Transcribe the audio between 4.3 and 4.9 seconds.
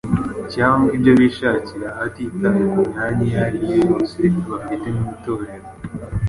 bafite